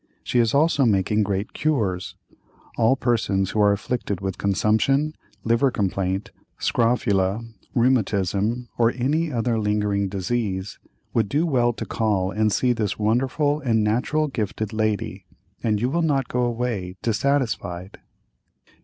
She 0.23 0.39
is 0.39 0.55
also 0.55 0.83
making 0.83 1.21
great 1.21 1.53
cures. 1.53 2.15
All 2.75 2.95
persons 2.95 3.51
who 3.51 3.59
are 3.61 3.71
afflicted 3.71 4.19
with 4.19 4.39
consumption, 4.39 5.13
liver 5.43 5.69
complaint, 5.69 6.31
scrofula, 6.57 7.41
rheumatism, 7.75 8.67
or 8.79 8.89
any 8.95 9.31
other 9.31 9.59
lingering 9.59 10.09
disease, 10.09 10.79
would 11.13 11.29
do 11.29 11.45
well 11.45 11.71
to 11.73 11.85
call 11.85 12.31
and 12.31 12.51
see 12.51 12.73
this 12.73 12.97
wonderful 12.97 13.59
and 13.59 13.83
natural 13.83 14.25
gifted 14.27 14.73
lady, 14.73 15.27
and 15.61 15.79
you 15.79 15.87
will 15.87 16.01
not 16.01 16.27
go 16.27 16.41
away 16.45 16.95
dissatisfied. 17.03 17.99